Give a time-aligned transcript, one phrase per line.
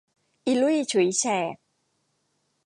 [0.45, 1.23] อีลุ่ยฉุยแฉ
[1.53, 1.55] ก